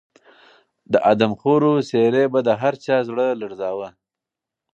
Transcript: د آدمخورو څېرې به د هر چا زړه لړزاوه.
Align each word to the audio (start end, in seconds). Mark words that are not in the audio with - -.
د 0.91 0.93
آدمخورو 1.11 1.71
څېرې 1.89 2.23
به 2.33 2.39
د 2.47 2.49
هر 2.61 2.73
چا 2.85 2.97
زړه 3.07 3.25
لړزاوه. 3.41 3.89